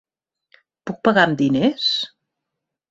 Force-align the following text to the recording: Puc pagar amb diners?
Puc 0.91 0.97
pagar 1.09 1.27
amb 1.29 1.39
diners? 1.45 1.95